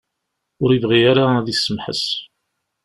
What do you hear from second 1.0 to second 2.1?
ara ad d-isemḥes.